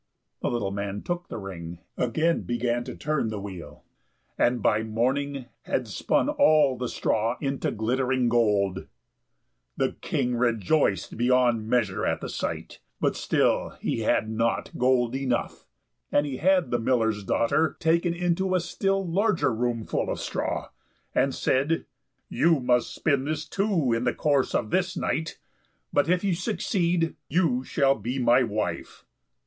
[0.41, 3.83] The little man took the ring, again began to turn the wheel,
[4.35, 8.87] and by morning had spun all the straw into glittering gold.
[9.77, 15.67] The King rejoiced beyond measure at the sight, but still he had not gold enough;
[16.11, 20.69] and he had the miller's daughter taken into a still larger room full of straw,
[21.13, 21.85] and said,
[22.27, 25.37] "You must spin this, too, in the course of this night;
[25.93, 29.05] but if you succeed, you shall be my wife."